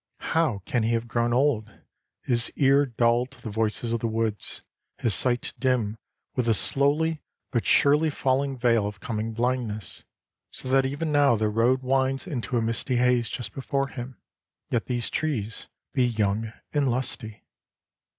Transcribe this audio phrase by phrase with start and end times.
[0.33, 1.69] How can he have grown old,
[2.23, 4.63] his ear dull to the voices of the woods,
[4.97, 5.95] his sight dim
[6.35, 10.03] with the slowly but surely falling veil of coming blindness,
[10.49, 14.17] so that even now the road winds into a misty haze just before him,
[14.71, 17.45] yet these trees be young and lusty?